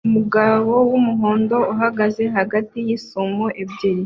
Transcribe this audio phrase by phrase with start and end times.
[0.07, 3.99] Umugabo wumuhondo uhagaze hagati yisumo ebyiri